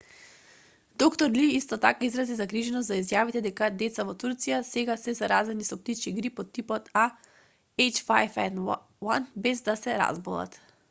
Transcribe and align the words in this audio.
д-р 1.01 1.25
ли 1.39 1.43
исто 1.57 1.77
така 1.85 2.05
изрази 2.05 2.37
загриженост 2.37 2.87
за 2.93 2.95
изјавите 3.01 3.41
дека 3.47 3.67
деца 3.81 4.05
во 4.07 4.15
турција 4.23 4.61
сега 4.69 4.95
се 5.01 5.13
заразени 5.19 5.67
со 5.67 5.77
птичји 5.81 6.13
грип 6.21 6.41
од 6.45 6.49
типот 6.59 6.89
ah5n1 7.03 9.29
без 9.47 9.63
да 9.69 9.77
се 9.83 9.95
разболат 10.05 10.59